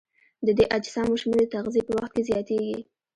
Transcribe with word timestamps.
د 0.45 0.47
دې 0.57 0.65
اجسامو 0.77 1.15
شمېر 1.21 1.41
د 1.45 1.51
تغذیې 1.53 1.81
په 1.85 1.91
وخت 1.97 2.11
کې 2.15 2.21
زیاتیږي. 2.29 2.77